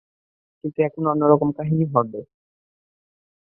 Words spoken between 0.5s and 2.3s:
কিন্তু এখন অন্যরকম কাহিনী হবে।